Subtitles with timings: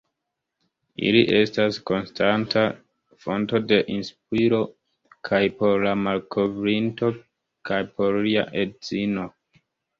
[1.09, 2.63] Ili estas konstanta
[3.27, 4.63] fonto de inspiro
[5.31, 7.13] kaj por la malkovrinto
[7.71, 9.31] kaj por lia edzino.